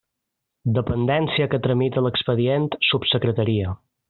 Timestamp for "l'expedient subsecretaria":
2.07-3.77